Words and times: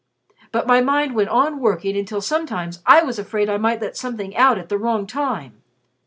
But 0.51 0.65
my 0.65 0.81
mind 0.81 1.13
went 1.13 1.29
on 1.29 1.59
working 1.59 1.95
until 1.95 2.21
sometimes 2.21 2.81
I 2.87 3.03
was 3.03 3.19
afraid 3.19 3.51
I 3.51 3.57
might 3.57 3.81
let 3.83 3.95
something 3.95 4.35
out 4.35 4.57
at 4.57 4.67
the 4.67 4.79
wrong 4.79 5.05
time. 5.05 5.61